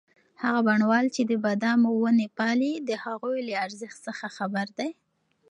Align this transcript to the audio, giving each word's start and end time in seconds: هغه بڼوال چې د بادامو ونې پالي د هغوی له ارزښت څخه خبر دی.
هغه 0.43 0.59
بڼوال 0.67 1.05
چې 1.15 1.21
د 1.29 1.31
بادامو 1.43 1.91
ونې 2.01 2.27
پالي 2.37 2.73
د 2.89 2.91
هغوی 3.05 3.39
له 3.47 3.53
ارزښت 3.65 3.97
څخه 4.07 4.25
خبر 4.37 4.67
دی. 4.79 4.89